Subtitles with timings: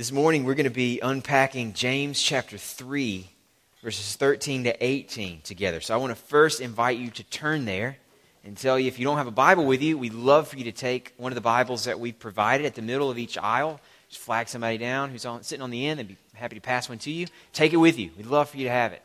[0.00, 3.28] This morning we're going to be unpacking James chapter 3,
[3.82, 5.82] verses 13 to 18 together.
[5.82, 7.98] So I want to first invite you to turn there
[8.42, 10.64] and tell you if you don't have a Bible with you, we'd love for you
[10.64, 13.78] to take one of the Bibles that we've provided at the middle of each aisle.
[14.08, 16.00] Just flag somebody down who's on, sitting on the end.
[16.00, 17.26] They'd be happy to pass one to you.
[17.52, 18.10] Take it with you.
[18.16, 19.02] We'd love for you to have it.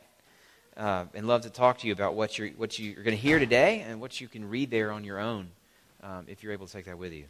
[0.78, 3.38] Uh, and love to talk to you about what you're, what you're going to hear
[3.38, 5.50] today and what you can read there on your own
[6.04, 7.26] um, if you're able to take that with you.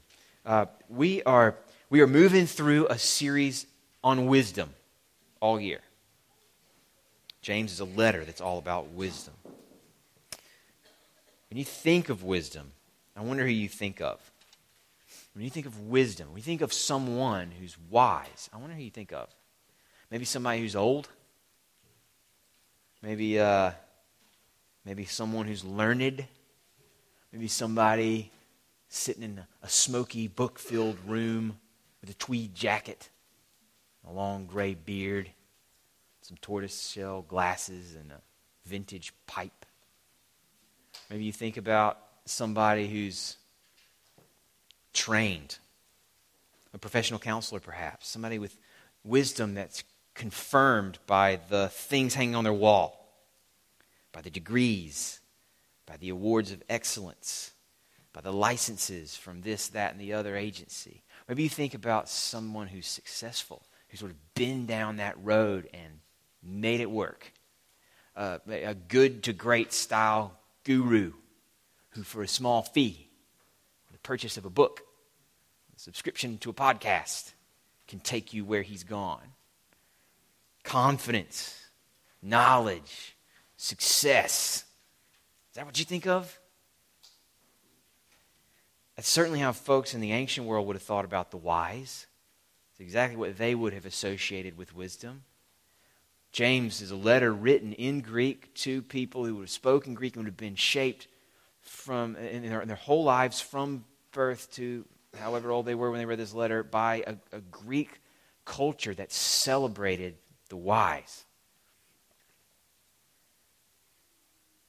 [0.45, 1.55] Uh, we are
[1.95, 3.65] we are moving through a series
[4.03, 4.69] on wisdom
[5.39, 5.79] all year.
[7.41, 9.33] James is a letter that's all about wisdom.
[11.49, 12.73] When you think of wisdom,
[13.15, 14.19] I wonder who you think of.
[15.35, 18.83] When you think of wisdom, when you think of someone who's wise, I wonder who
[18.83, 19.29] you think of.
[20.11, 21.07] Maybe somebody who's old.
[23.01, 23.71] Maybe, uh,
[24.83, 26.25] maybe someone who's learned.
[27.31, 28.31] Maybe somebody
[28.89, 31.57] sitting in a smoky, book filled room
[32.05, 33.09] with a tweed jacket,
[34.07, 35.27] a long gray beard,
[36.21, 38.21] some tortoiseshell glasses, and a
[38.67, 39.65] vintage pipe.
[41.09, 43.37] Maybe you think about somebody who's
[44.93, 45.57] trained,
[46.75, 48.55] a professional counselor perhaps, somebody with
[49.03, 53.15] wisdom that's confirmed by the things hanging on their wall,
[54.11, 55.21] by the degrees,
[55.87, 57.51] by the awards of excellence,
[58.13, 61.01] by the licenses from this, that, and the other agency.
[61.27, 65.99] Maybe you think about someone who's successful, who's sort of been down that road and
[66.43, 67.31] made it work.
[68.15, 71.13] Uh, a good to great style guru
[71.89, 73.09] who, for a small fee,
[73.91, 74.81] the purchase of a book,
[75.75, 77.33] a subscription to a podcast,
[77.87, 79.33] can take you where he's gone.
[80.63, 81.59] Confidence,
[82.21, 83.15] knowledge,
[83.57, 84.63] success.
[85.51, 86.39] Is that what you think of?
[88.95, 92.07] That's certainly how folks in the ancient world would have thought about the wise.
[92.71, 95.23] It's exactly what they would have associated with wisdom.
[96.31, 100.25] James is a letter written in Greek to people who would have spoken Greek and
[100.25, 101.07] would have been shaped
[101.61, 104.85] from in their, in their whole lives from birth to
[105.17, 108.01] however old they were when they read this letter by a, a Greek
[108.43, 110.15] culture that celebrated
[110.49, 111.25] the wise.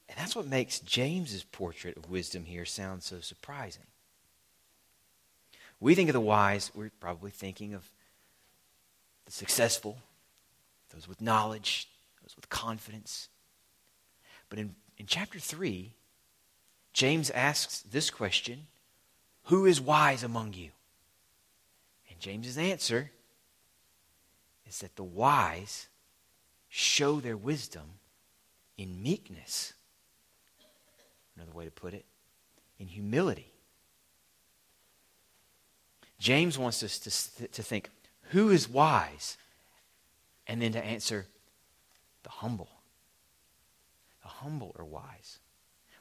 [0.09, 3.83] And that's what makes James's portrait of wisdom here sound so surprising.
[5.79, 7.89] We think of the wise, we're probably thinking of
[9.25, 9.97] the successful,
[10.93, 11.87] those with knowledge,
[12.21, 13.29] those with confidence.
[14.49, 15.93] But in, in chapter 3,
[16.93, 18.67] James asks this question
[19.43, 20.71] Who is wise among you?
[22.09, 23.11] And James's answer
[24.67, 25.87] is that the wise
[26.69, 27.99] show their wisdom
[28.77, 29.73] in meekness.
[31.35, 32.05] Another way to put it,
[32.79, 33.53] in humility.
[36.19, 37.89] James wants us to, to think
[38.29, 39.37] who is wise?
[40.47, 41.25] And then to answer
[42.23, 42.69] the humble.
[44.21, 45.39] The humble are wise.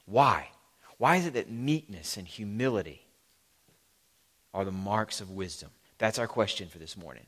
[0.06, 0.48] Why?
[0.98, 3.02] Why is it that meekness and humility
[4.54, 5.70] are the marks of wisdom?
[5.98, 7.26] That's our question for this morning.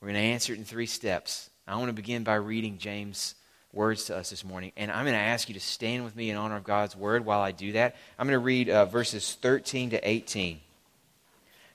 [0.00, 1.48] We're going to answer it in three steps.
[1.66, 3.34] I want to begin by reading James'
[3.72, 4.72] words to us this morning.
[4.76, 7.24] And I'm going to ask you to stand with me in honor of God's word
[7.24, 7.96] while I do that.
[8.18, 10.60] I'm going to read uh, verses 13 to 18.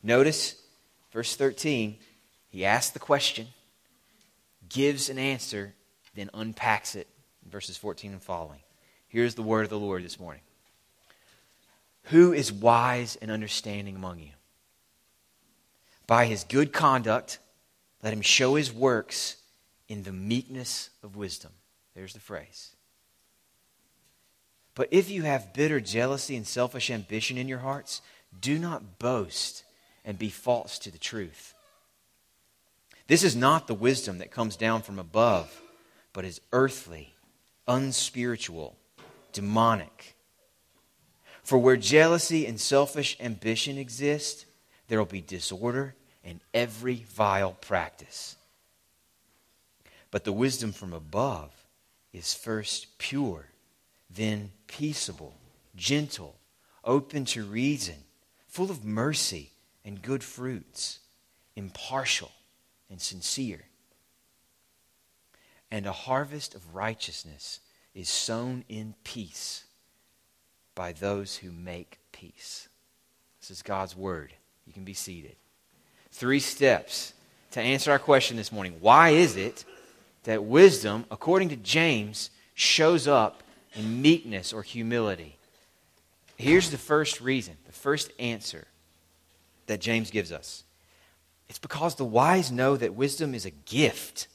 [0.03, 0.56] Notice
[1.12, 1.97] verse 13,
[2.50, 3.47] he asks the question,
[4.69, 5.74] gives an answer,
[6.16, 7.08] then unpacks it
[7.50, 8.59] verses 14 and following.
[9.08, 10.41] Here's the word of the Lord this morning.
[12.03, 14.31] Who is wise and understanding among you?
[16.06, 17.40] By his good conduct,
[18.02, 19.38] let him show his works
[19.90, 21.52] in the meekness of wisdom.
[21.96, 22.75] There's the phrase.
[24.75, 28.02] But if you have bitter jealousy and selfish ambition in your hearts,
[28.40, 29.64] do not boast
[30.07, 31.53] and be false to the truth.
[33.07, 35.62] This is not the wisdom that comes down from above,
[36.13, 37.13] but is earthly,
[37.68, 38.78] unspiritual,
[39.34, 40.16] demonic.
[41.44, 44.46] For where jealousy and selfish ambition exist,
[44.88, 48.37] there will be disorder and every vile practice.
[50.09, 51.52] But the wisdom from above
[52.14, 53.47] is first pure,
[54.09, 55.35] then peaceable,
[55.76, 56.37] gentle,
[56.85, 57.96] open to reason,
[58.47, 59.52] full of mercy
[59.87, 60.99] and good fruits,
[61.55, 62.31] impartial
[62.89, 63.63] and sincere.
[65.72, 67.61] And a harvest of righteousness
[67.95, 69.63] is sown in peace
[70.75, 72.67] by those who make peace.
[73.39, 74.34] This is God's word.
[74.66, 75.37] You can be seated.
[76.11, 77.13] Three steps
[77.51, 78.75] to answer our question this morning.
[78.81, 79.63] Why is it
[80.23, 83.41] that wisdom, according to James, shows up
[83.73, 85.37] in meekness or humility?
[86.35, 88.67] Here's the first reason, the first answer
[89.67, 90.64] that James gives us.
[91.49, 94.28] It's because the wise know that wisdom is a gift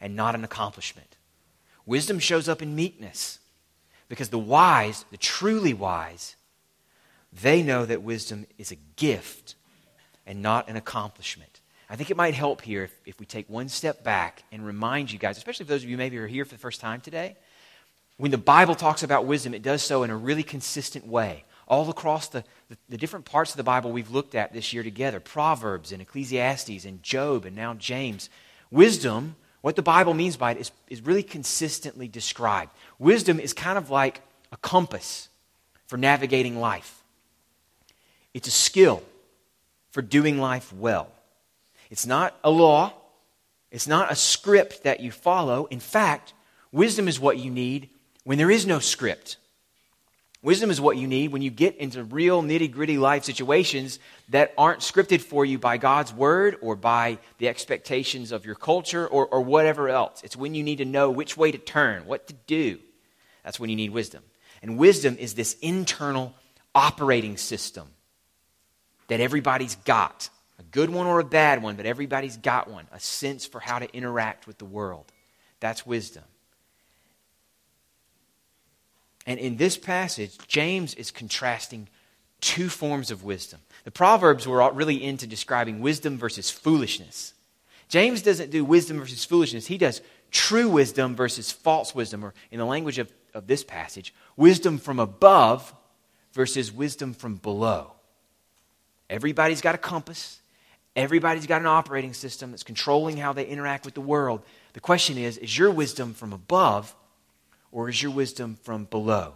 [0.00, 1.16] and not an accomplishment.
[1.86, 3.38] Wisdom shows up in meekness
[4.08, 6.36] because the wise, the truly wise,
[7.32, 9.54] they know that wisdom is a gift
[10.26, 11.60] and not an accomplishment.
[11.90, 15.10] I think it might help here if, if we take one step back and remind
[15.10, 17.00] you guys, especially for those of you maybe who are here for the first time
[17.00, 17.36] today,
[18.18, 21.44] when the Bible talks about wisdom, it does so in a really consistent way.
[21.68, 24.82] All across the, the, the, different parts of the Bible we've looked at this year
[24.82, 28.30] together Proverbs and Ecclesiastes and Job and now James.
[28.70, 32.72] Wisdom, what the Bible means by it, is, is really consistently described.
[32.98, 35.28] Wisdom is kind of like a compass
[35.86, 37.02] for navigating life,
[38.34, 39.02] it's a skill
[39.90, 41.10] for doing life well.
[41.90, 42.92] It's not a law,
[43.70, 45.66] it's not a script that you follow.
[45.66, 46.34] In fact,
[46.72, 47.88] wisdom is what you need
[48.24, 49.38] when there is no script.
[50.40, 53.98] Wisdom is what you need when you get into real nitty gritty life situations
[54.28, 59.06] that aren't scripted for you by God's word or by the expectations of your culture
[59.06, 60.22] or, or whatever else.
[60.22, 62.78] It's when you need to know which way to turn, what to do.
[63.42, 64.22] That's when you need wisdom.
[64.62, 66.34] And wisdom is this internal
[66.72, 67.88] operating system
[69.08, 70.30] that everybody's got
[70.60, 73.80] a good one or a bad one, but everybody's got one a sense for how
[73.80, 75.10] to interact with the world.
[75.58, 76.24] That's wisdom.
[79.28, 81.86] And in this passage, James is contrasting
[82.40, 83.60] two forms of wisdom.
[83.84, 87.34] The Proverbs were really into describing wisdom versus foolishness.
[87.90, 92.58] James doesn't do wisdom versus foolishness, he does true wisdom versus false wisdom, or in
[92.58, 95.74] the language of, of this passage, wisdom from above
[96.32, 97.92] versus wisdom from below.
[99.10, 100.40] Everybody's got a compass.
[100.96, 104.42] Everybody's got an operating system that's controlling how they interact with the world.
[104.72, 106.94] The question is is your wisdom from above
[107.72, 109.34] or is your wisdom from below?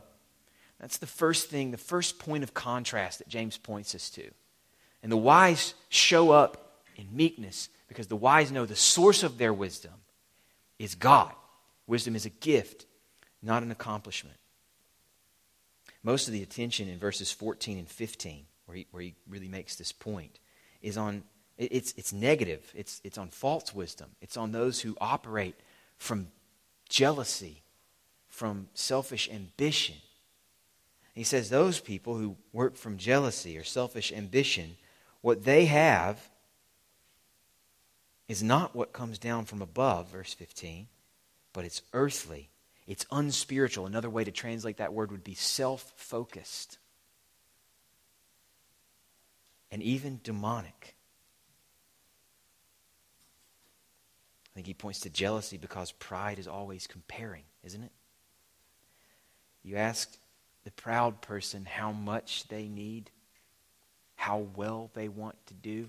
[0.80, 4.28] That's the first thing, the first point of contrast that James points us to.
[5.02, 9.52] And the wise show up in meekness because the wise know the source of their
[9.52, 9.92] wisdom
[10.78, 11.32] is God.
[11.86, 12.86] Wisdom is a gift,
[13.42, 14.36] not an accomplishment.
[16.02, 19.76] Most of the attention in verses 14 and 15, where he, where he really makes
[19.76, 20.40] this point,
[20.80, 21.22] is on
[21.58, 22.72] it's, it's negative.
[22.74, 24.10] It's, it's on false wisdom.
[24.20, 25.54] It's on those who operate
[25.98, 26.28] from
[26.88, 27.61] jealousy
[28.32, 29.96] from selfish ambition.
[31.14, 34.76] He says those people who work from jealousy or selfish ambition,
[35.20, 36.18] what they have
[38.28, 40.88] is not what comes down from above, verse 15,
[41.52, 42.48] but it's earthly.
[42.86, 43.84] It's unspiritual.
[43.84, 46.78] Another way to translate that word would be self focused
[49.70, 50.96] and even demonic.
[54.46, 57.92] I think he points to jealousy because pride is always comparing, isn't it?
[59.64, 60.16] You ask
[60.64, 63.10] the proud person how much they need,
[64.16, 65.88] how well they want to do.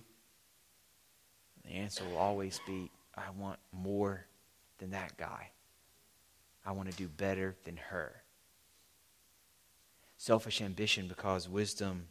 [1.65, 4.25] The answer will always be I want more
[4.79, 5.49] than that guy.
[6.65, 8.21] I want to do better than her.
[10.17, 12.07] Selfish ambition because wisdom,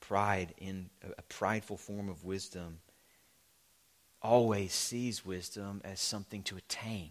[0.00, 0.88] pride in
[1.18, 2.78] a prideful form of wisdom
[4.22, 7.10] always sees wisdom as something to attain,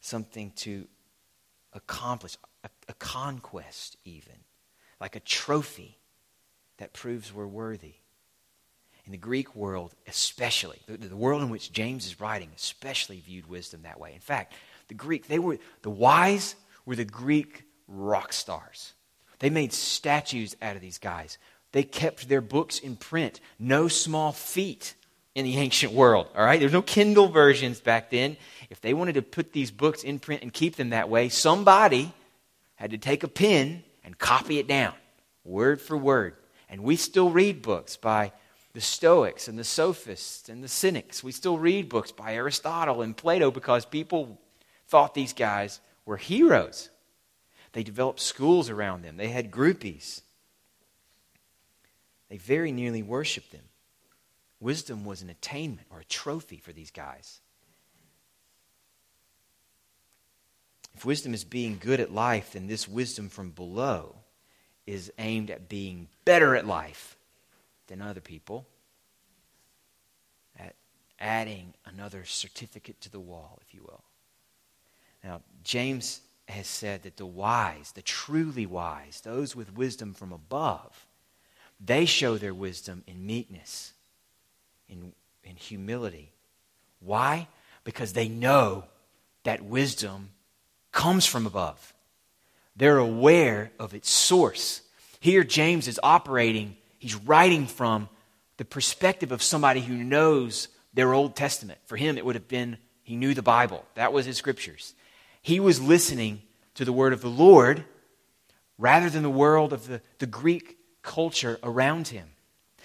[0.00, 0.86] something to
[1.78, 4.34] accomplish, a, a conquest, even,
[5.00, 5.98] like a trophy
[6.76, 7.94] that proves we're worthy.
[9.06, 13.48] In the Greek world, especially, the, the world in which James is writing, especially viewed
[13.48, 14.12] wisdom that way.
[14.14, 14.52] In fact,
[14.88, 18.92] the Greek, they were, the wise were the Greek rock stars.
[19.38, 21.38] They made statues out of these guys.
[21.72, 23.40] They kept their books in print.
[23.58, 24.94] No small feat
[25.38, 26.58] in the ancient world, all right?
[26.58, 28.36] There's no Kindle versions back then.
[28.70, 32.12] If they wanted to put these books in print and keep them that way, somebody
[32.74, 34.94] had to take a pen and copy it down,
[35.44, 36.34] word for word.
[36.68, 38.32] And we still read books by
[38.72, 41.22] the Stoics and the Sophists and the Cynics.
[41.22, 44.40] We still read books by Aristotle and Plato because people
[44.88, 46.90] thought these guys were heroes.
[47.74, 50.22] They developed schools around them, they had groupies.
[52.28, 53.67] They very nearly worshiped them.
[54.60, 57.40] Wisdom was an attainment or a trophy for these guys.
[60.94, 64.16] If wisdom is being good at life, then this wisdom from below
[64.84, 67.16] is aimed at being better at life
[67.86, 68.66] than other people,
[70.58, 70.74] at
[71.20, 74.02] adding another certificate to the wall, if you will.
[75.22, 81.06] Now, James has said that the wise, the truly wise, those with wisdom from above,
[81.78, 83.92] they show their wisdom in meekness
[84.88, 85.12] in,
[85.44, 86.32] in humility.
[87.00, 87.48] Why?
[87.84, 88.84] Because they know
[89.44, 90.30] that wisdom
[90.92, 91.94] comes from above.
[92.76, 94.82] They're aware of its source.
[95.20, 98.08] Here, James is operating, he's writing from
[98.56, 101.78] the perspective of somebody who knows their Old Testament.
[101.86, 104.94] For him, it would have been he knew the Bible, that was his scriptures.
[105.40, 106.42] He was listening
[106.74, 107.84] to the word of the Lord
[108.76, 112.28] rather than the world of the, the Greek culture around him.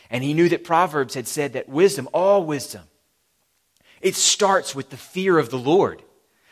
[0.09, 2.83] And he knew that Proverbs had said that wisdom, all wisdom,
[4.01, 6.03] it starts with the fear of the Lord,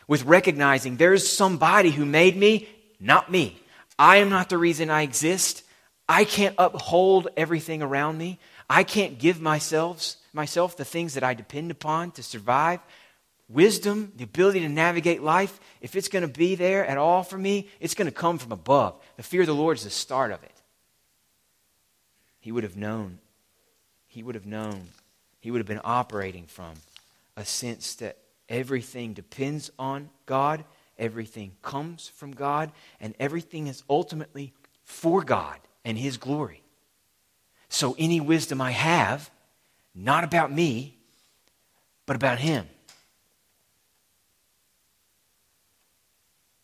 [0.08, 2.68] with recognizing there's somebody who made me,
[2.98, 3.60] not me.
[3.98, 5.62] I am not the reason I exist.
[6.08, 8.38] I can't uphold everything around me.
[8.68, 12.80] I can't give myself, myself the things that I depend upon to survive.
[13.48, 17.36] Wisdom, the ability to navigate life, if it's going to be there at all for
[17.36, 18.94] me, it's going to come from above.
[19.16, 20.62] The fear of the Lord is the start of it.
[22.40, 23.18] He would have known.
[24.12, 24.88] He would have known.
[25.40, 26.74] He would have been operating from
[27.34, 30.66] a sense that everything depends on God,
[30.98, 34.52] everything comes from God, and everything is ultimately
[34.84, 36.62] for God and His glory.
[37.70, 39.30] So any wisdom I have,
[39.94, 40.98] not about me,
[42.04, 42.68] but about Him.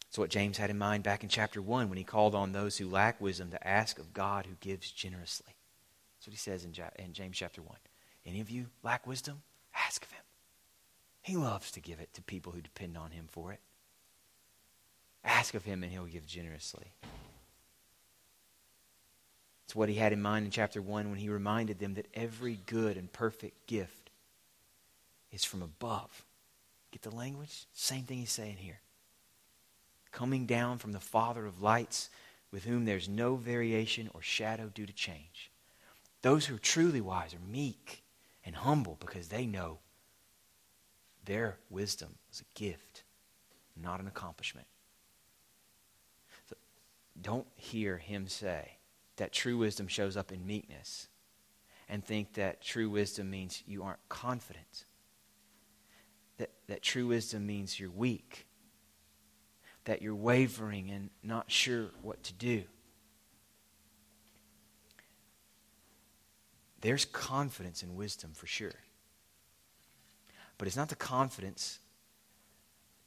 [0.05, 2.76] That's what James had in mind back in chapter 1 when he called on those
[2.76, 5.55] who lack wisdom to ask of God who gives generously.
[6.18, 6.72] That's what he says in,
[7.04, 7.76] in James chapter 1.
[8.26, 9.42] Any of you lack wisdom?
[9.75, 10.25] Ask of Him.
[11.22, 13.60] He loves to give it to people who depend on Him for it.
[15.25, 16.92] Ask of Him and He'll give generously.
[19.68, 22.58] It's what he had in mind in chapter 1 when he reminded them that every
[22.64, 24.08] good and perfect gift
[25.30, 26.25] is from above.
[26.90, 27.66] Get the language?
[27.75, 28.80] Same thing he's saying here.
[30.10, 32.08] Coming down from the Father of lights,
[32.50, 35.50] with whom there's no variation or shadow due to change.
[36.22, 38.02] Those who are truly wise are meek
[38.44, 39.78] and humble because they know
[41.25, 43.04] their wisdom is a gift,
[43.76, 44.66] not an accomplishment.
[46.48, 46.56] So
[47.20, 48.78] don't hear him say
[49.16, 51.08] that true wisdom shows up in meekness
[51.88, 54.84] and think that true wisdom means you aren't confident.
[56.38, 58.46] That, that true wisdom means you're weak.
[59.84, 62.64] That you're wavering and not sure what to do.
[66.80, 68.75] There's confidence in wisdom for sure.
[70.58, 71.78] But it's not the confidence,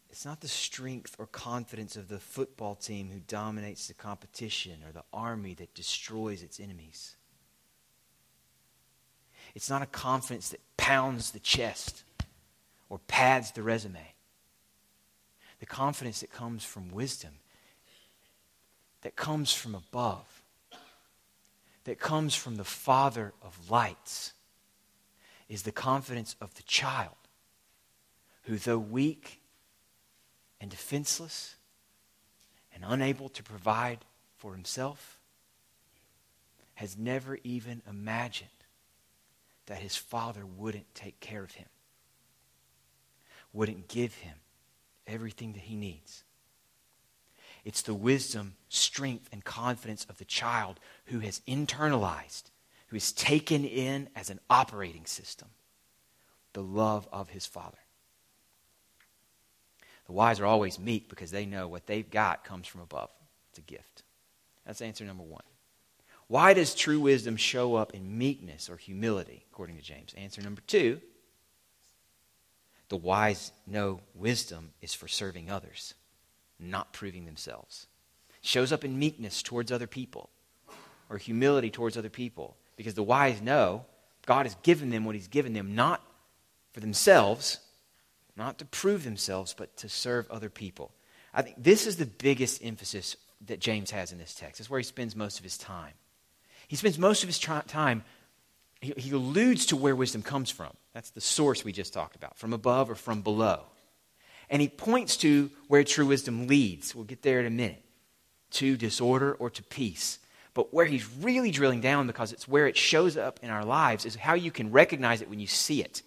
[0.09, 4.91] it's not the strength or confidence of the football team who dominates the competition or
[4.91, 7.15] the army that destroys its enemies.
[9.55, 12.03] It's not a confidence that pounds the chest
[12.89, 14.15] or pads the resume.
[15.59, 17.31] The confidence that comes from wisdom,
[19.01, 20.40] that comes from above,
[21.83, 24.33] that comes from the Father of lights,
[25.50, 27.15] is the confidence of the child
[28.43, 29.41] who, though weak
[30.61, 31.55] and defenseless
[32.73, 34.00] and unable to provide
[34.38, 35.19] for himself,
[36.75, 38.50] has never even imagined
[39.65, 41.67] that his father wouldn't take care of him,
[43.53, 44.35] wouldn't give him
[45.05, 46.23] everything that he needs.
[47.63, 52.43] It's the wisdom, strength, and confidence of the child who has internalized,
[52.87, 55.49] who has taken in as an operating system
[56.53, 57.77] the love of his father.
[60.07, 63.09] The wise are always meek because they know what they've got comes from above.
[63.49, 64.03] It's a gift.
[64.65, 65.43] That's answer number one.
[66.27, 70.13] Why does true wisdom show up in meekness or humility, according to James?
[70.15, 71.01] Answer number two
[72.89, 75.93] the wise know wisdom is for serving others
[76.61, 77.87] not proving themselves.
[78.41, 80.29] Shows up in meekness towards other people
[81.09, 83.85] or humility towards other people because the wise know
[84.25, 86.01] God has given them what He's given them not
[86.73, 87.59] for themselves,
[88.37, 90.91] not to prove themselves, but to serve other people.
[91.33, 93.15] I think this is the biggest emphasis
[93.47, 94.59] that James has in this text.
[94.59, 95.93] It's where he spends most of his time.
[96.67, 98.03] He spends most of his tra- time,
[98.81, 100.71] he, he alludes to where wisdom comes from.
[100.93, 103.63] That's the source we just talked about, from above or from below.
[104.51, 106.93] And he points to where true wisdom leads.
[106.93, 107.84] We'll get there in a minute
[108.51, 110.20] to disorder or to peace.
[110.53, 114.05] But where he's really drilling down, because it's where it shows up in our lives,
[114.05, 116.01] is how you can recognize it when you see it.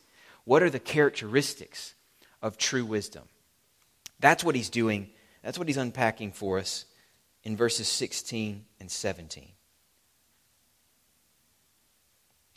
[0.45, 1.95] What are the characteristics
[2.43, 3.25] of true wisdom?
[4.21, 5.09] That's what he's doing.
[5.43, 6.85] That's what he's unpacking for us
[7.45, 9.49] in verses 16 and 17.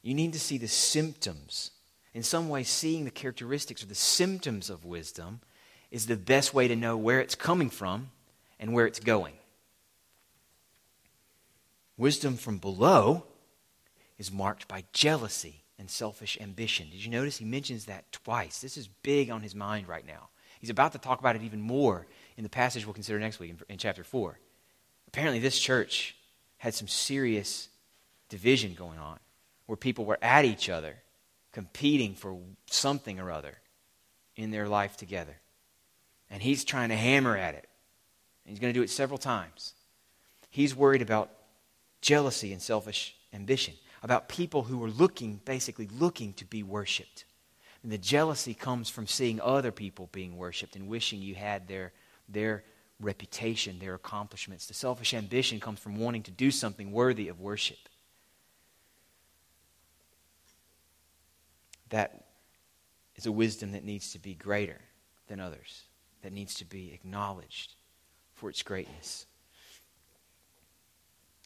[0.02, 1.72] You need to see the symptoms.
[2.14, 5.40] In some way, seeing the characteristics or the symptoms of wisdom
[5.92, 8.12] is the best way to know where it's coming from
[8.60, 9.36] and where it's going.
[11.98, 13.24] Wisdom from below
[14.18, 16.90] is marked by jealousy and selfish ambition.
[16.90, 18.62] Did you notice he mentions that twice?
[18.62, 20.30] This is big on his mind right now.
[20.60, 23.52] He's about to talk about it even more in the passage we'll consider next week
[23.52, 24.40] in, in chapter 4.
[25.08, 26.16] Apparently, this church
[26.58, 27.70] had some serious
[28.30, 29.20] division going on
[29.68, 30.96] where people were at each other,
[31.52, 33.58] competing for something or other
[34.36, 35.38] in their life together.
[36.30, 37.68] And he's trying to hammer at it.
[38.46, 39.74] And he's going to do it several times.
[40.50, 41.30] He's worried about
[42.02, 47.26] jealousy and selfish ambition, about people who are looking, basically looking to be worshiped.
[47.84, 51.94] And the jealousy comes from seeing other people being worshiped and wishing you had their,
[52.28, 52.64] their
[53.00, 54.66] reputation, their accomplishments.
[54.66, 57.78] The selfish ambition comes from wanting to do something worthy of worship.
[61.90, 62.26] That
[63.16, 64.82] is a wisdom that needs to be greater
[65.28, 65.84] than others,
[66.22, 67.74] that needs to be acknowledged
[68.34, 69.26] for its greatness.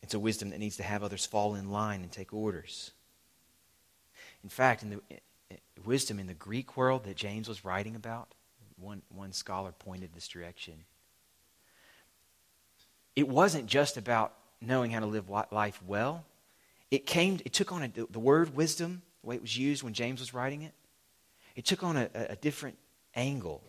[0.04, 2.92] It's a wisdom that needs to have others fall in line and take orders.
[4.44, 5.01] In fact, in the
[5.86, 8.34] wisdom in the Greek world that James was writing about,
[8.80, 10.74] one, one scholar pointed this direction.
[13.16, 16.25] It wasn't just about knowing how to live life well.
[16.90, 19.94] It came, it took on a, the word wisdom, the way it was used when
[19.94, 20.74] James was writing it,
[21.56, 22.78] it took on a, a different
[23.16, 23.62] angle.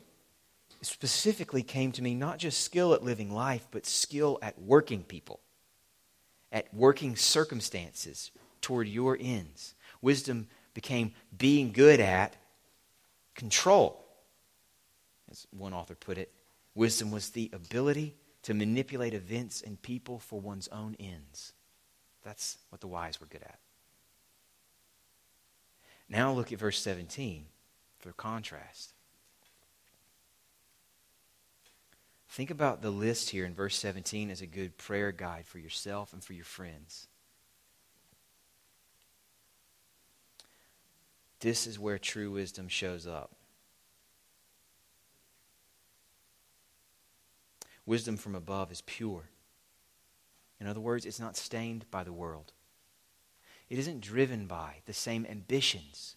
[0.83, 5.39] Specifically came to me not just skill at living life, but skill at working people,
[6.51, 9.75] at working circumstances toward your ends.
[10.01, 12.37] Wisdom became being good at
[13.37, 14.05] control.
[15.31, 16.33] As one author put it,
[16.75, 21.53] wisdom was the ability to manipulate events and people for one's own ends.
[22.25, 23.59] That's what the wise were good at.
[26.09, 27.47] Now look at verse 17
[28.01, 28.95] for contrast.
[32.33, 36.15] Think about the list here in verse 17 as a good prayer guide for yourself
[36.15, 37.07] and for your friends.
[41.41, 43.33] This is where true wisdom shows up.
[47.85, 49.29] Wisdom from above is pure.
[50.59, 52.55] In other words, it's not stained by the world.
[53.69, 56.17] It isn't driven by the same ambitions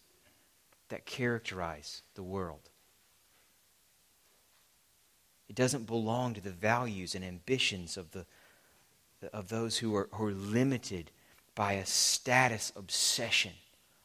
[0.88, 2.70] that characterize the world.
[5.48, 8.26] It doesn't belong to the values and ambitions of, the,
[9.32, 11.12] of those who are, who are limited
[11.54, 13.54] by a status obsession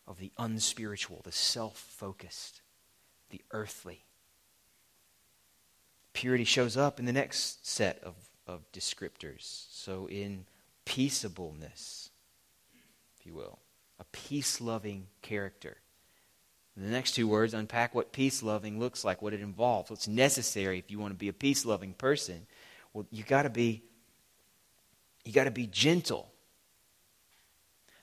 [0.06, 2.60] of the unspiritual, the self focused,
[3.30, 4.04] the earthly.
[6.12, 8.14] Purity shows up in the next set of,
[8.46, 9.66] of descriptors.
[9.70, 10.44] So, in
[10.84, 12.10] peaceableness,
[13.18, 13.60] if you will,
[13.98, 15.78] a peace loving character.
[16.76, 20.78] The next two words unpack what peace loving looks like, what it involves, what's necessary
[20.78, 22.46] if you want to be a peace loving person.
[22.92, 23.82] Well, you got to be
[25.24, 26.30] you got to be gentle.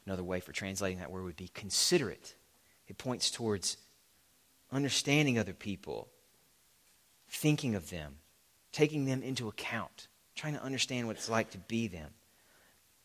[0.06, 2.36] Another way for translating that word would be considerate.
[2.88, 3.78] It points towards
[4.72, 6.08] understanding other people,
[7.30, 8.18] thinking of them,
[8.72, 12.12] taking them into account, trying to understand what it's like to be them,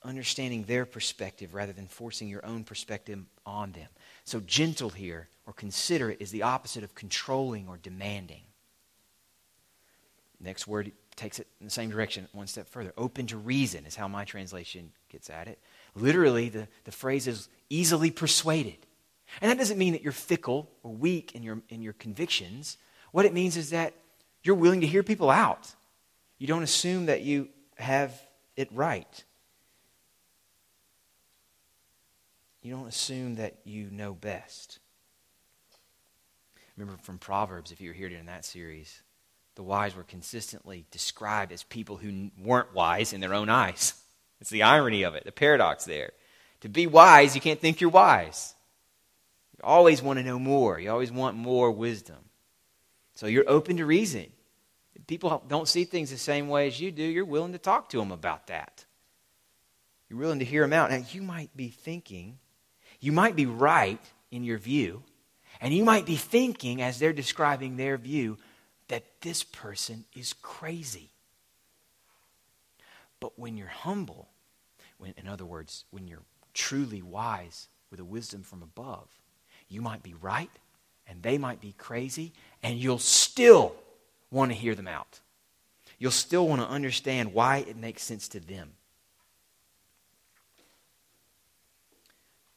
[0.05, 3.89] understanding their perspective rather than forcing your own perspective on them.
[4.25, 8.43] So, gentle here or considerate is the opposite of controlling or demanding.
[10.41, 12.93] Next word takes it in the same direction, one step further.
[12.97, 15.59] Open to reason is how my translation gets at it.
[15.95, 18.79] Literally, the, the phrase is easily persuaded.
[19.41, 22.77] And that doesn't mean that you're fickle or weak in your, in your convictions.
[23.13, 23.95] What it means is that
[24.43, 25.73] you're willing to hear people out.
[26.39, 28.21] You don't assume that you have
[28.57, 29.25] it right.
[32.63, 34.79] You don't assume that you know best.
[36.77, 39.03] Remember from Proverbs, if you were here during that series,
[39.55, 43.95] the wise were consistently described as people who weren't wise in their own eyes.
[44.41, 46.11] It's the irony of it, the paradox there.
[46.63, 48.57] To be wise, you can't think you're wise.
[49.53, 52.17] You always want to know more, you always want more wisdom.
[53.15, 54.27] So you're open to reason.
[54.97, 57.91] If people don't see things the same way as you do, you're willing to talk
[57.91, 58.85] to them about that.
[60.09, 60.91] You're willing to hear them out.
[60.91, 62.39] Now, you might be thinking,
[62.99, 65.05] you might be right in your view,
[65.63, 68.37] and you might be thinking, as they're describing their view,
[68.89, 71.09] that this person is crazy.
[73.21, 74.29] But when you're humble,
[74.99, 79.07] when, in other words, when you're truly wise with a wisdom from above,
[79.69, 80.51] you might be right
[81.07, 83.75] and they might be crazy, and you'll still
[84.31, 85.21] want to hear them out.
[85.99, 88.73] You'll still want to understand why it makes sense to them.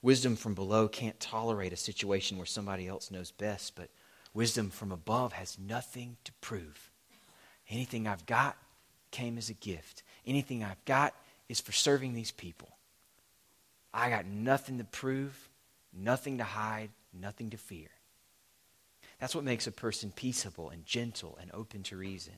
[0.06, 3.89] Wisdom from below can't tolerate a situation where somebody else knows best, but
[4.36, 6.91] wisdom from above has nothing to prove.
[7.72, 8.56] Anything I've got
[9.10, 10.04] came as a gift.
[10.28, 11.15] Anything I've got
[11.50, 12.70] is for serving these people.
[13.91, 15.50] I got nothing to prove,
[15.91, 17.89] nothing to hide, nothing to fear.
[19.20, 22.36] That's what makes a person peaceable and gentle and open to reason.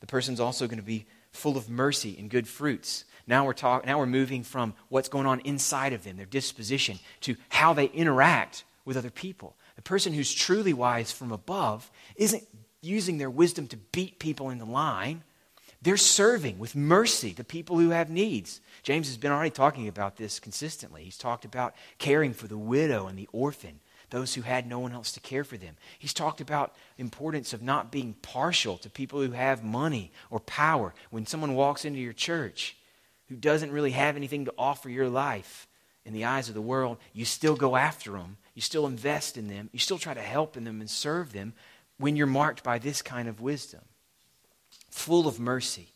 [0.00, 3.04] The person's also going to be full of mercy and good fruits.
[3.26, 6.98] Now we're, talk, now we're moving from what's going on inside of them, their disposition,
[7.22, 9.54] to how they interact with other people.
[9.76, 12.42] The person who's truly wise from above isn't
[12.80, 15.22] using their wisdom to beat people into line.
[15.82, 18.60] They're serving with mercy the people who have needs.
[18.82, 21.04] James has been already talking about this consistently.
[21.04, 23.78] He's talked about caring for the widow and the orphan,
[24.10, 25.76] those who had no one else to care for them.
[25.98, 30.94] He's talked about importance of not being partial to people who have money or power.
[31.10, 32.76] When someone walks into your church
[33.28, 35.68] who doesn't really have anything to offer your life
[36.04, 38.38] in the eyes of the world, you still go after them.
[38.54, 39.68] You still invest in them.
[39.72, 41.52] You still try to help in them and serve them
[41.98, 43.82] when you're marked by this kind of wisdom
[44.90, 45.88] full of mercy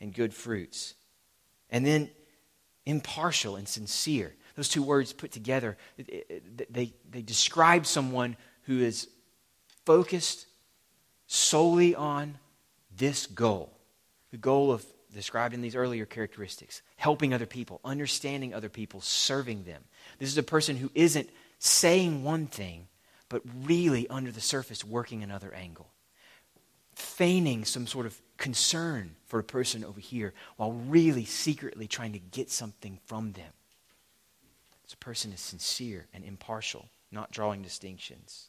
[0.00, 0.94] and good fruits.
[1.70, 2.10] And then
[2.84, 4.34] impartial and sincere.
[4.56, 5.76] Those two words put together,
[6.70, 9.08] they, they describe someone who is
[9.84, 10.46] focused
[11.26, 12.38] solely on
[12.96, 13.72] this goal.
[14.30, 19.64] The goal of described in these earlier characteristics helping other people, understanding other people, serving
[19.64, 19.82] them.
[20.18, 22.86] This is a person who isn't saying one thing,
[23.28, 25.90] but really under the surface working another angle
[27.00, 32.18] feigning some sort of concern for a person over here while really secretly trying to
[32.18, 33.52] get something from them.
[34.90, 38.48] This person is sincere and impartial, not drawing distinctions.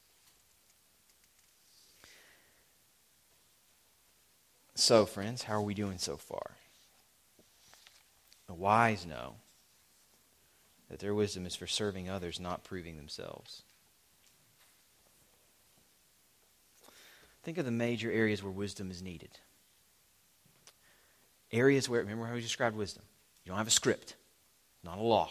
[4.74, 6.54] So, friends, how are we doing so far?
[8.48, 9.36] The wise know
[10.90, 13.62] that their wisdom is for serving others, not proving themselves.
[17.44, 19.38] Think of the major areas where wisdom is needed.
[21.52, 23.04] Areas where, remember how we described wisdom?
[23.46, 24.16] You don't have a script,
[24.84, 25.30] not a law.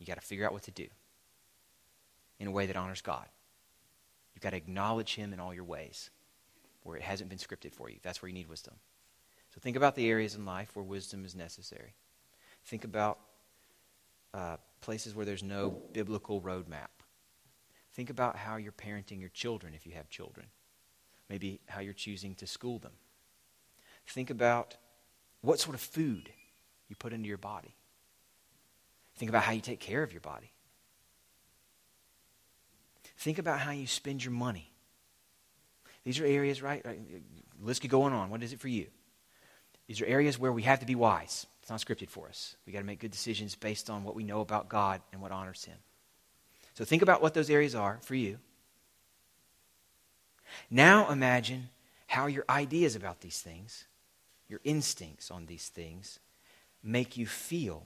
[0.00, 0.86] You got to figure out what to do
[2.40, 3.26] in a way that honors God.
[4.34, 6.10] You've got to acknowledge Him in all your ways
[6.82, 7.98] where it hasn't been scripted for you.
[8.02, 8.74] That's where you need wisdom.
[9.54, 11.94] So think about the areas in life where wisdom is necessary.
[12.64, 13.20] Think about
[14.34, 16.88] uh, places where there's no biblical roadmap.
[17.92, 20.46] Think about how you're parenting your children if you have children
[21.30, 22.92] maybe how you're choosing to school them.
[24.06, 24.76] Think about
[25.40, 26.30] what sort of food
[26.88, 27.76] you put into your body.
[29.20, 30.50] Think about how you take care of your body.
[33.18, 34.72] Think about how you spend your money.
[36.04, 36.82] These are areas, right?
[37.60, 38.30] List could go on on.
[38.30, 38.86] What is it for you?
[39.86, 41.46] These are areas where we have to be wise.
[41.60, 42.56] It's not scripted for us.
[42.64, 45.32] We got to make good decisions based on what we know about God and what
[45.32, 45.76] honors Him.
[46.72, 48.38] So think about what those areas are for you.
[50.70, 51.68] Now imagine
[52.06, 53.84] how your ideas about these things,
[54.48, 56.20] your instincts on these things,
[56.82, 57.84] make you feel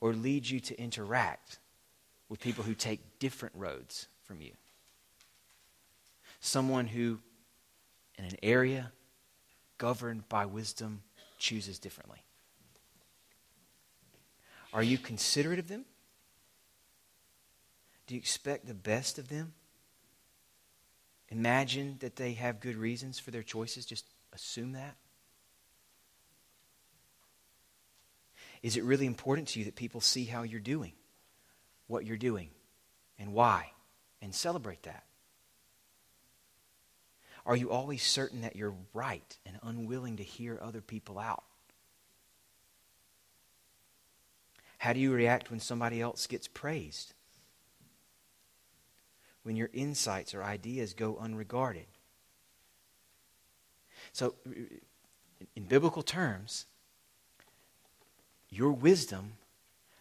[0.00, 1.58] or lead you to interact
[2.28, 4.52] with people who take different roads from you.
[6.40, 7.18] Someone who,
[8.16, 8.92] in an area
[9.78, 11.02] governed by wisdom,
[11.38, 12.22] chooses differently.
[14.72, 15.84] Are you considerate of them?
[18.06, 19.52] Do you expect the best of them?
[21.30, 23.84] imagine that they have good reasons for their choices?
[23.86, 24.96] Just assume that?
[28.62, 30.92] Is it really important to you that people see how you're doing,
[31.86, 32.50] what you're doing,
[33.18, 33.72] and why,
[34.20, 35.04] and celebrate that?
[37.46, 41.44] Are you always certain that you're right and unwilling to hear other people out?
[44.78, 47.14] How do you react when somebody else gets praised?
[49.48, 51.86] when your insights or ideas go unregarded.
[54.12, 54.34] So,
[55.56, 56.66] in biblical terms,
[58.50, 59.32] your wisdom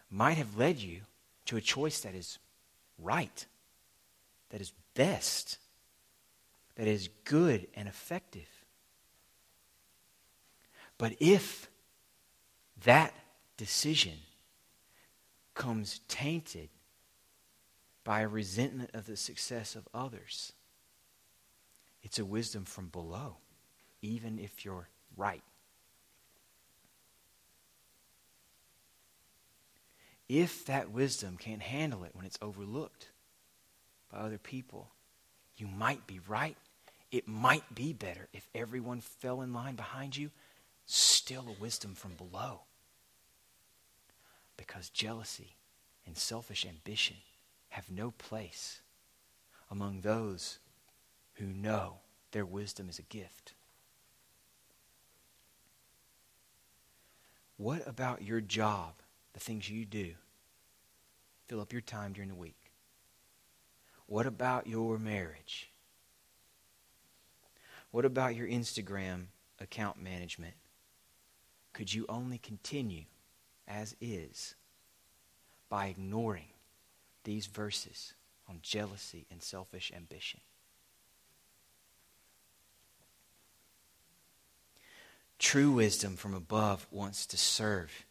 [0.10, 1.02] might have led you
[1.46, 2.40] to a choice that is
[2.98, 3.46] right,
[4.50, 5.58] that is best,
[6.76, 8.48] that is good and effective.
[10.98, 11.70] But if
[12.84, 13.14] that
[13.58, 14.14] decision
[15.58, 16.70] comes tainted
[18.04, 20.54] by a resentment of the success of others.
[22.04, 23.38] It's a wisdom from below,
[24.02, 25.44] even if you're right.
[30.30, 33.08] If that wisdom can't handle it when it's overlooked
[34.12, 34.90] by other people,
[35.56, 36.58] you might be right.
[37.12, 40.32] It might be better if everyone fell in line behind you.
[40.86, 42.62] Still a wisdom from below.
[44.58, 45.56] Because jealousy
[46.06, 47.18] and selfish ambition
[47.70, 48.82] have no place
[49.70, 50.60] among those
[51.36, 51.98] who know
[52.32, 53.54] their wisdom is a gift.
[57.58, 58.94] What about your job,
[59.38, 60.14] the things you do?
[61.48, 62.72] Fill up your time during the week.
[64.08, 65.70] What about your marriage?
[67.92, 69.26] What about your Instagram
[69.60, 70.56] account management
[71.72, 73.04] could you only continue
[73.68, 74.56] as is
[75.70, 76.48] by ignoring
[77.24, 78.16] these verses
[78.50, 80.40] on jealousy and selfish ambition?
[85.38, 88.07] True wisdom from above wants to serve.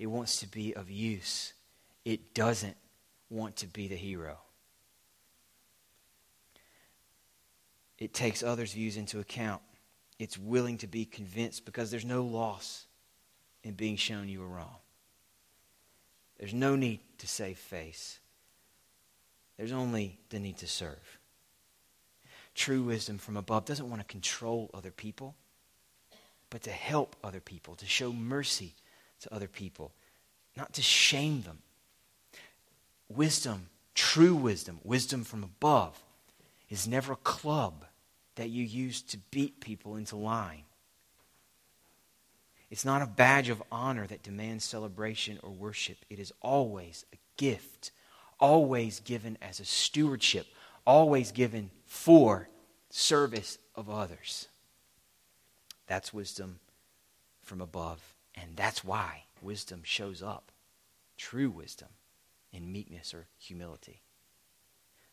[0.00, 1.52] It wants to be of use.
[2.06, 2.76] It doesn't
[3.28, 4.38] want to be the hero.
[7.98, 9.60] It takes others' views into account.
[10.18, 12.86] It's willing to be convinced because there's no loss
[13.62, 14.76] in being shown you were wrong.
[16.38, 18.20] There's no need to save face.
[19.58, 21.18] There's only the need to serve.
[22.54, 25.34] True wisdom from above doesn't want to control other people,
[26.48, 28.74] but to help other people, to show mercy
[29.20, 29.92] to other people,
[30.56, 31.58] not to shame them.
[33.08, 36.00] Wisdom, true wisdom, wisdom from above,
[36.68, 37.84] is never a club
[38.36, 40.62] that you use to beat people into line.
[42.70, 45.98] It's not a badge of honor that demands celebration or worship.
[46.08, 47.90] It is always a gift,
[48.38, 50.46] always given as a stewardship,
[50.86, 52.48] always given for
[52.88, 54.46] service of others.
[55.88, 56.60] That's wisdom
[57.42, 58.00] from above.
[58.34, 60.52] And that's why wisdom shows up,
[61.16, 61.88] true wisdom,
[62.52, 64.02] in meekness or humility.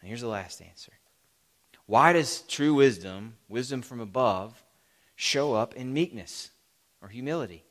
[0.01, 0.93] And here's the last answer
[1.85, 4.63] Why does true wisdom, wisdom from above,
[5.15, 6.51] show up in meekness?
[7.01, 7.63] or humility.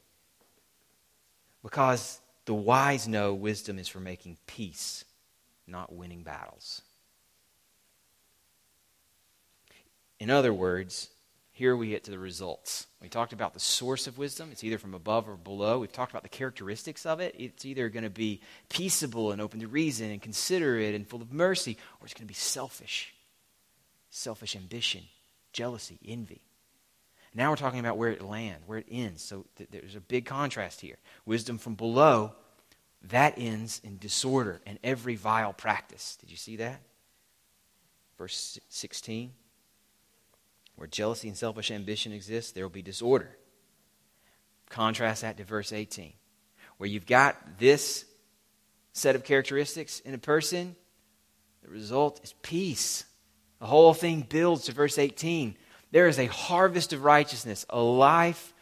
[1.62, 5.04] Because the wise know wisdom is for making peace,
[5.66, 6.82] not winning battles.
[10.18, 11.10] In other words,
[11.56, 12.86] here we get to the results.
[13.00, 14.50] We talked about the source of wisdom.
[14.52, 15.78] It's either from above or below.
[15.78, 17.34] We've talked about the characteristics of it.
[17.38, 21.32] It's either going to be peaceable and open to reason and considerate and full of
[21.32, 23.14] mercy, or it's going to be selfish,
[24.10, 25.00] selfish ambition,
[25.54, 26.42] jealousy, envy.
[27.34, 29.22] Now we're talking about where it lands, where it ends.
[29.22, 30.98] So th- there's a big contrast here.
[31.24, 32.34] Wisdom from below,
[33.04, 36.18] that ends in disorder and every vile practice.
[36.20, 36.82] Did you see that?
[38.18, 39.32] Verse 16.
[40.76, 43.36] Where jealousy and selfish ambition exist, there will be disorder.
[44.68, 46.12] Contrast that to verse 18.
[46.76, 48.04] Where you've got this
[48.92, 50.76] set of characteristics in a person,
[51.62, 53.04] the result is peace.
[53.58, 55.56] The whole thing builds to verse 18
[55.92, 58.52] there is a harvest of righteousness, a life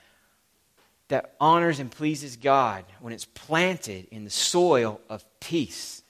[1.08, 6.02] that honors and pleases God when it's planted in the soil of peace.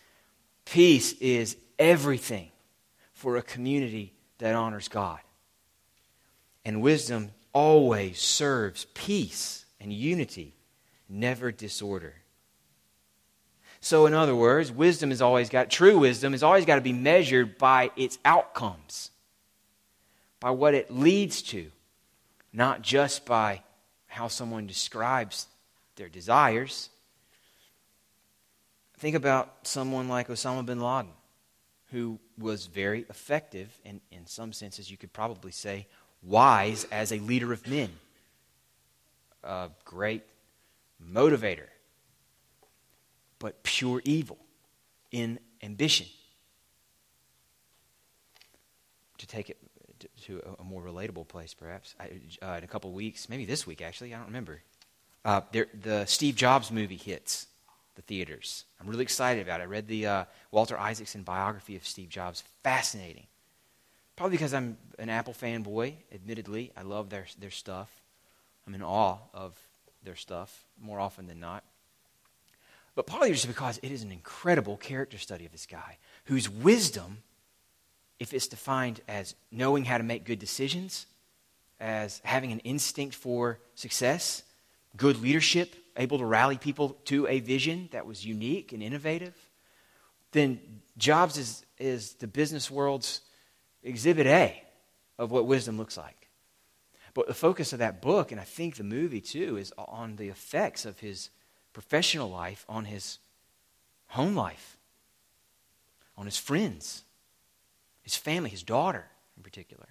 [0.64, 2.50] Peace is everything
[3.12, 5.20] for a community that honors God.
[6.64, 10.54] And wisdom always serves peace and unity,
[11.08, 12.14] never disorder.
[13.80, 16.94] So, in other words, wisdom has always got, true wisdom has always got to be
[16.94, 19.10] measured by its outcomes
[20.44, 21.70] by what it leads to,
[22.52, 23.62] not just by
[24.06, 25.46] how someone describes
[25.96, 26.90] their desires.
[28.98, 31.12] Think about someone like Osama bin Laden,
[31.92, 35.86] who was very effective, and in some senses, you could probably say
[36.24, 37.90] wise as a leader of men,
[39.42, 40.22] a great
[41.02, 41.66] motivator,
[43.38, 44.38] but pure evil
[45.10, 46.06] in ambition.
[49.18, 49.58] To take it
[50.24, 51.94] to a, more relatable place, perhaps.
[51.98, 52.10] I,
[52.42, 54.62] uh, in a couple weeks, maybe this week actually, I don't remember.
[55.24, 57.46] Uh, there, the Steve Jobs movie hits
[57.94, 58.64] the theaters.
[58.80, 59.64] I'm really excited about it.
[59.64, 62.42] I read the uh, Walter Isaacson biography of Steve Jobs.
[62.62, 63.26] Fascinating.
[64.16, 66.72] Probably because I'm an Apple fanboy, admittedly.
[66.76, 67.90] I love their, their stuff.
[68.66, 69.58] I'm in awe of
[70.04, 71.64] their stuff more often than not.
[72.94, 77.18] But partly just because it is an incredible character study of this guy whose wisdom
[78.18, 81.06] if it's defined as knowing how to make good decisions,
[81.80, 84.42] as having an instinct for success,
[84.96, 89.34] good leadership, able to rally people to a vision that was unique and innovative,
[90.32, 90.60] then
[90.96, 93.20] Jobs is, is the business world's
[93.84, 94.64] exhibit A
[95.18, 96.28] of what wisdom looks like.
[97.12, 100.28] But the focus of that book, and I think the movie too, is on the
[100.28, 101.30] effects of his
[101.72, 103.18] professional life on his
[104.08, 104.78] home life,
[106.16, 107.04] on his friends,
[108.02, 109.88] his family, his daughter in particular.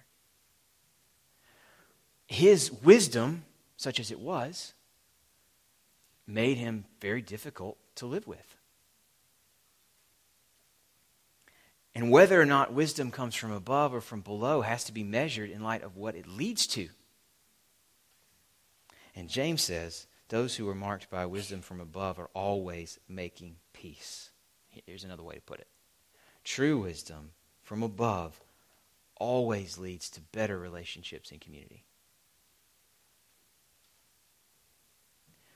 [2.26, 3.44] His wisdom,
[3.76, 4.72] such as it was,
[6.26, 8.56] made him very difficult to live with.
[11.94, 15.50] And whether or not wisdom comes from above or from below has to be measured
[15.50, 16.88] in light of what it leads to.
[19.14, 24.30] And James says, those who are marked by wisdom from above are always making peace.
[24.86, 25.68] Here's another way to put it
[26.42, 27.30] true wisdom
[27.62, 28.40] from above
[29.16, 31.84] always leads to better relationships in community.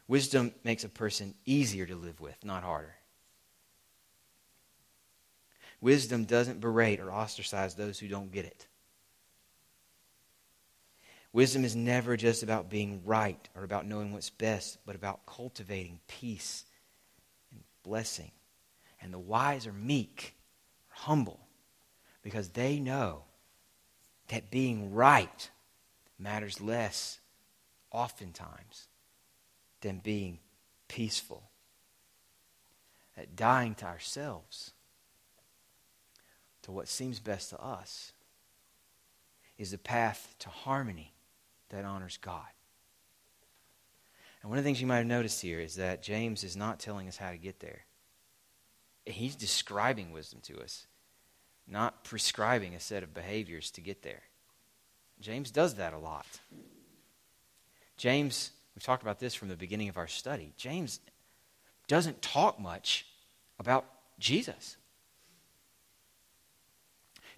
[0.07, 2.95] Wisdom makes a person easier to live with, not harder.
[5.81, 8.67] Wisdom doesn't berate or ostracize those who don't get it.
[11.33, 16.01] Wisdom is never just about being right or about knowing what's best, but about cultivating
[16.09, 16.65] peace
[17.53, 18.33] and blessing.
[19.01, 20.35] And the wise are meek,
[20.89, 21.41] humble,
[22.23, 23.25] because they know
[24.29, 25.51] that being right
[26.19, 27.21] matters less,
[27.93, 28.89] oftentimes,
[29.81, 30.41] than being
[30.89, 31.45] peaceful.
[33.17, 34.73] That dying to ourselves,
[36.69, 38.13] to what seems best to us,
[39.57, 41.15] is the path to harmony
[41.71, 42.45] that honors God.
[44.43, 46.79] And one of the things you might have noticed here is that James is not
[46.79, 47.87] telling us how to get there.
[49.07, 50.87] He's describing wisdom to us,
[51.67, 54.25] not prescribing a set of behaviors to get there.
[55.23, 56.27] James does that a lot.
[57.97, 60.53] James, we've talked about this from the beginning of our study.
[60.59, 61.01] James
[61.87, 63.07] doesn't talk much
[63.59, 63.87] about
[64.19, 64.77] Jesus.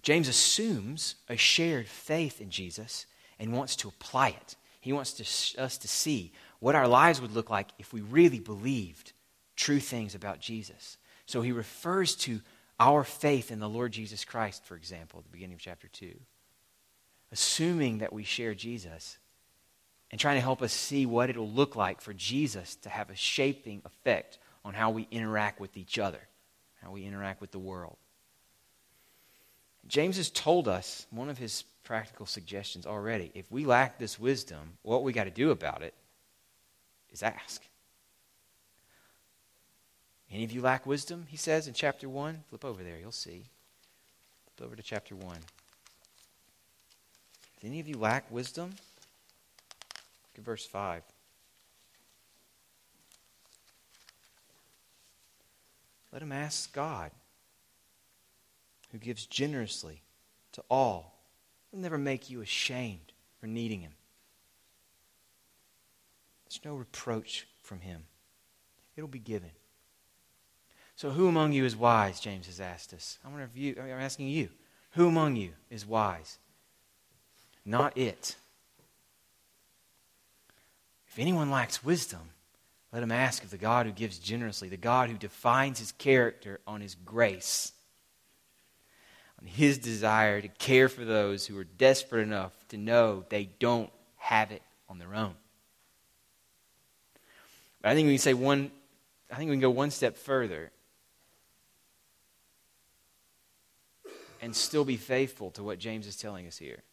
[0.01, 3.05] James assumes a shared faith in Jesus
[3.39, 4.55] and wants to apply it.
[4.79, 8.39] He wants to, us to see what our lives would look like if we really
[8.39, 9.13] believed
[9.55, 10.97] true things about Jesus.
[11.27, 12.41] So he refers to
[12.79, 16.13] our faith in the Lord Jesus Christ, for example, at the beginning of chapter 2.
[17.31, 19.19] Assuming that we share Jesus
[20.09, 23.15] and trying to help us see what it'll look like for Jesus to have a
[23.15, 26.27] shaping effect on how we interact with each other,
[26.81, 27.97] how we interact with the world.
[29.87, 33.31] James has told us one of his practical suggestions already.
[33.33, 35.93] If we lack this wisdom, what we got to do about it
[37.11, 37.61] is ask.
[40.31, 42.43] Any of you lack wisdom, he says in chapter 1?
[42.49, 43.43] Flip over there, you'll see.
[44.55, 45.37] Flip over to chapter 1.
[47.57, 51.03] If any of you lack wisdom, look at verse 5.
[56.13, 57.11] Let him ask God,
[58.91, 60.01] who gives generously
[60.53, 61.11] to all
[61.71, 63.93] He'll never make you ashamed for needing Him.
[66.45, 68.03] There's no reproach from Him,
[68.95, 69.51] it'll be given.
[70.97, 72.19] So, who among you is wise?
[72.19, 73.17] James has asked us.
[73.25, 74.49] I wonder if you, I'm asking you,
[74.91, 76.37] who among you is wise?
[77.65, 78.35] Not it.
[81.07, 82.29] If anyone lacks wisdom,
[82.93, 86.59] let him ask of the God who gives generously, the God who defines his character
[86.67, 87.71] on his grace
[89.41, 93.91] on his desire to care for those who are desperate enough to know they don't
[94.17, 95.33] have it on their own.
[97.81, 98.71] But I think we can say one,
[99.31, 100.71] I think we can go one step further
[104.41, 106.83] and still be faithful to what James is telling us here.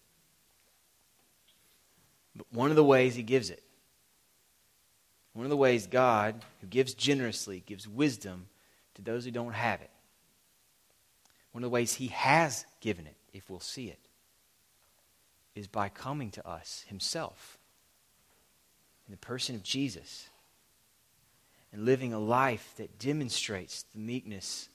[2.36, 3.62] But one of the ways he gives it,
[5.32, 8.48] one of the ways God, who gives generously, gives wisdom
[8.94, 9.90] to those who don't have it,
[11.58, 13.98] one of the ways He has given it, if we'll see it,
[15.56, 17.58] is by coming to us Himself
[19.08, 20.28] in the person of Jesus
[21.72, 24.68] and living a life that demonstrates the meekness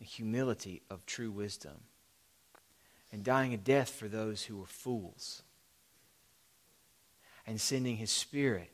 [0.00, 1.84] and humility of true wisdom
[3.12, 5.44] and dying a death for those who were fools
[7.46, 8.72] and sending His Spirit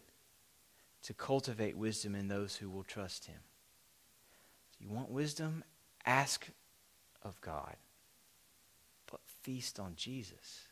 [1.02, 3.40] to cultivate wisdom in those who will trust Him.
[4.80, 5.62] You want wisdom?
[6.06, 6.48] Ask
[7.24, 7.76] of God,
[9.10, 10.68] but feast on Jesus.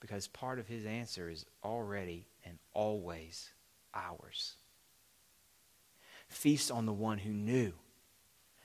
[0.00, 3.50] Because part of his answer is already and always
[3.94, 4.54] ours.
[6.28, 7.72] Feast on the one who knew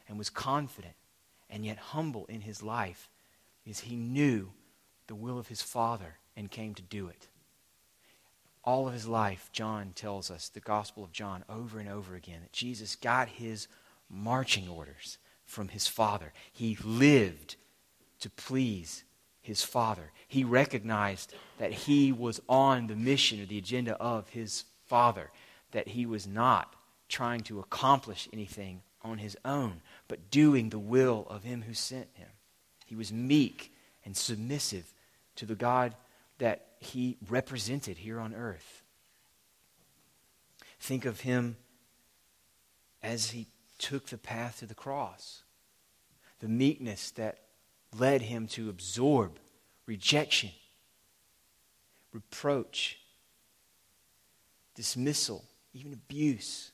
[0.07, 0.95] and was confident
[1.49, 3.09] and yet humble in his life
[3.63, 4.51] because he knew
[5.07, 7.27] the will of his Father and came to do it.
[8.63, 12.39] All of his life, John tells us, the Gospel of John, over and over again,
[12.41, 13.67] that Jesus got his
[14.09, 16.33] marching orders from his Father.
[16.51, 17.55] He lived
[18.19, 19.03] to please
[19.41, 20.11] his Father.
[20.27, 25.31] He recognized that he was on the mission or the agenda of his Father,
[25.71, 26.75] that he was not
[27.07, 32.07] trying to accomplish anything on his own, but doing the will of him who sent
[32.15, 32.29] him.
[32.85, 33.71] He was meek
[34.03, 34.91] and submissive
[35.35, 35.95] to the God
[36.39, 38.81] that he represented here on earth.
[40.79, 41.57] Think of him
[43.01, 45.43] as he took the path to the cross.
[46.39, 47.39] The meekness that
[47.97, 49.39] led him to absorb
[49.85, 50.51] rejection,
[52.11, 52.99] reproach,
[54.75, 56.71] dismissal, even abuse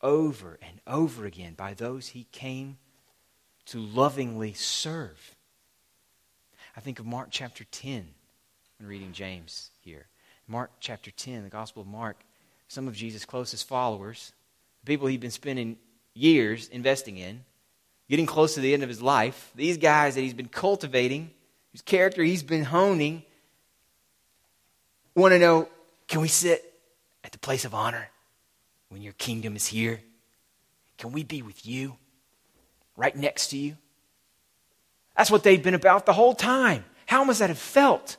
[0.00, 2.78] over and over again by those he came
[3.66, 5.34] to lovingly serve.
[6.76, 8.06] I think of Mark chapter 10
[8.78, 10.06] when reading James here.
[10.46, 12.20] Mark chapter 10, the Gospel of Mark,
[12.68, 14.32] some of Jesus' closest followers,
[14.84, 15.76] the people he'd been spending
[16.18, 17.44] years investing in,
[18.10, 21.30] getting close to the end of his life, these guys that he's been cultivating,
[21.72, 23.22] whose character he's been honing,
[25.14, 25.68] want to know
[26.06, 26.64] can we sit
[27.22, 28.08] at the place of honor
[28.88, 30.00] when your kingdom is here?
[30.96, 31.96] Can we be with you,
[32.96, 33.76] right next to you?
[35.16, 36.84] That's what they've been about the whole time.
[37.06, 38.16] How must that have felt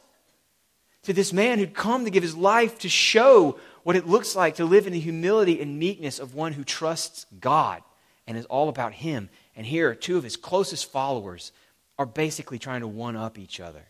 [1.04, 4.56] to this man who'd come to give his life to show what it looks like
[4.56, 7.82] to live in the humility and meekness of one who trusts God
[8.30, 9.28] and is all about Him?
[9.56, 11.52] And here, two of his closest followers
[11.98, 13.84] are basically trying to one up each other.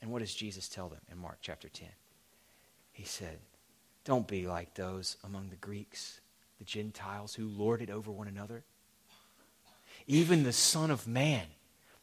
[0.00, 1.88] And what does Jesus tell them in Mark chapter 10?
[2.92, 3.38] He said,
[4.04, 6.20] Don't be like those among the Greeks,
[6.58, 8.62] the Gentiles who lord it over one another.
[10.06, 11.46] Even the Son of Man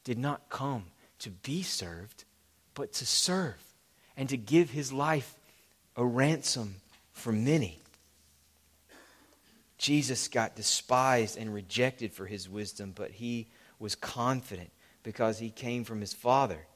[0.04, 0.86] did not come
[1.20, 2.26] to be served,
[2.74, 3.62] but to serve
[4.18, 5.36] and to give his life
[5.96, 6.78] a ransom
[7.14, 7.80] for many.
[9.82, 13.48] Jesus got despised and rejected for his wisdom, but he
[13.80, 14.70] was confident
[15.02, 16.68] because he came from his Father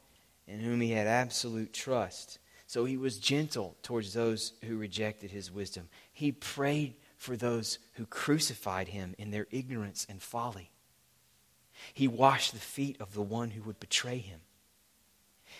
[0.48, 2.40] in whom he had absolute trust.
[2.66, 5.88] So he was gentle towards those who rejected his wisdom.
[6.12, 10.72] He prayed for those who crucified him in their ignorance and folly.
[11.94, 14.40] He washed the feet of the one who would betray him.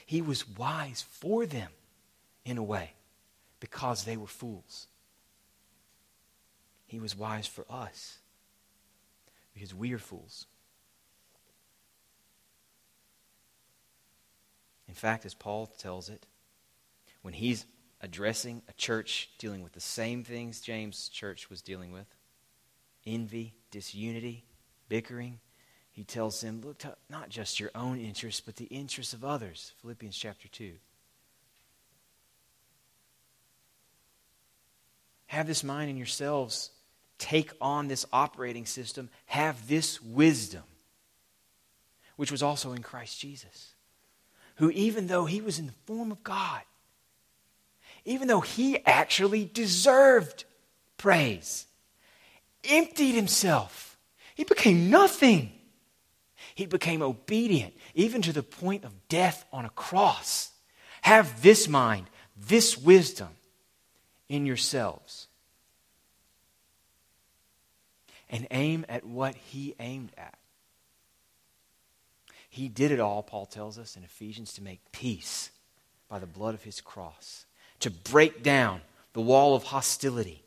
[0.04, 1.70] He was wise for them
[2.44, 2.94] in a way
[3.60, 4.88] because they were fools.
[6.96, 8.20] He was wise for us
[9.54, 10.46] because we are fools.
[14.88, 16.26] In fact, as Paul tells it,
[17.22, 17.66] when he's
[18.00, 22.08] addressing a church dealing with the same things James' church was dealing with
[23.06, 24.46] envy, disunity,
[24.88, 25.42] bickering,
[25.92, 29.74] he tells them, look to not just your own interests, but the interests of others.
[29.82, 30.72] Philippians chapter 2.
[35.26, 36.72] Have this mind in yourselves.
[37.18, 39.10] Take on this operating system.
[39.28, 40.64] Have this wisdom,
[42.16, 43.74] which was also in Christ Jesus,
[44.56, 46.62] who, even though he was in the form of God,
[48.04, 50.46] even though he actually deserved
[50.98, 51.66] praise,
[52.64, 53.98] emptied himself.
[54.36, 55.52] He became nothing
[56.56, 60.52] he became obedient, even to the point of death on a cross.
[61.02, 63.28] Have this mind, this wisdom
[64.30, 65.28] in yourselves.
[68.30, 70.38] And aim at what he aimed at.
[72.50, 75.52] He did it all, Paul tells us in Ephesians, to make peace
[76.10, 77.46] by the blood of his cross,
[77.82, 78.82] to break down
[79.14, 80.44] the wall of hostility,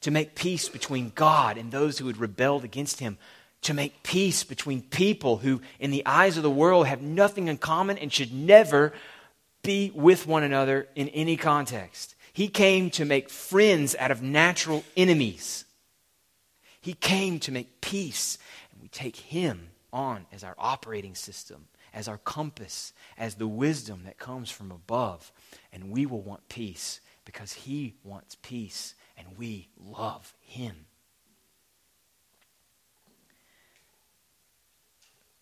[0.00, 3.18] to make peace between God and those who had rebelled against him
[3.62, 7.56] to make peace between people who, in the eyes of the world, have nothing in
[7.56, 8.92] common and should never
[9.62, 12.14] be with one another in any context.
[12.32, 15.64] He came to make friends out of natural enemies.
[16.82, 18.36] He came to make peace,
[18.70, 24.02] and we take Him on as our operating system, as our compass, as the wisdom
[24.04, 25.32] that comes from above.
[25.72, 30.86] And we will want peace because He wants peace, and we love Him.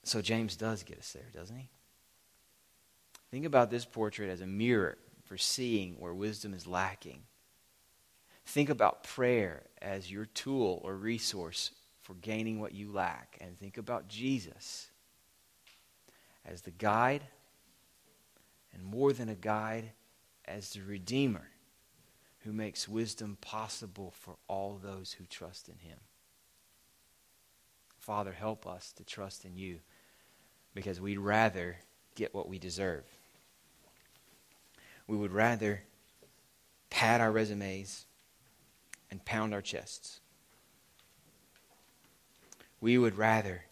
[0.05, 1.69] So James does get us there, doesn't he?
[3.31, 7.23] Think about this portrait as a mirror for seeing where wisdom is lacking.
[8.47, 11.71] Think about prayer as your tool or resource
[12.03, 13.39] for gaining what you lack.
[13.41, 14.91] And think about Jesus
[16.45, 17.23] as the guide,
[18.73, 19.93] and more than a guide,
[20.47, 21.49] as the Redeemer
[22.45, 25.99] who makes wisdom possible for all those who trust in him.
[27.99, 29.79] Father, help us to trust in you
[30.75, 31.77] because we'd rather
[32.15, 33.05] get what we deserve.
[35.07, 35.83] We would rather
[36.89, 38.07] pad our resumes
[39.11, 40.21] and pound our chests.
[42.81, 43.65] We would rather,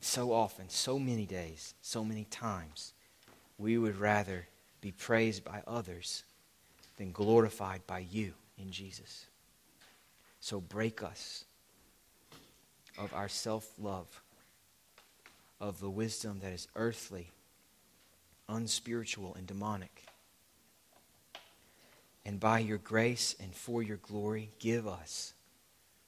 [0.00, 2.94] so often, so many days, so many times,
[3.58, 4.46] we would rather
[4.80, 6.22] be praised by others
[6.96, 9.26] than glorified by you in Jesus.
[10.40, 11.44] So break us
[12.96, 14.22] of our self love
[15.60, 17.32] of the wisdom that is earthly,
[18.48, 20.07] unspiritual, and demonic.
[22.28, 25.32] And by your grace and for your glory, give us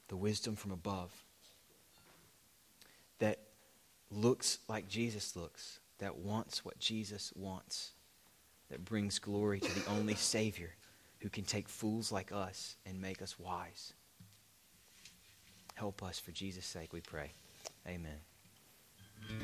[0.09, 1.11] the wisdom from above
[3.21, 3.39] that
[4.11, 7.93] looks like Jesus looks, that wants what Jesus wants,
[8.68, 10.75] that brings glory to the only Savior
[11.21, 13.95] who can take fools like us and make us wise.
[15.75, 17.33] Help us for Jesus' sake, we pray.
[17.89, 18.30] Amen.